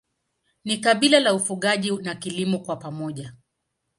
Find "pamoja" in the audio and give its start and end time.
2.75-3.33